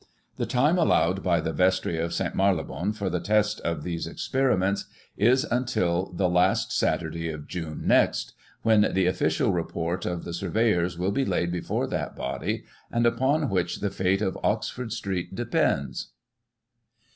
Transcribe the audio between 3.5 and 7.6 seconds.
of these experiments, is until the last Saturday of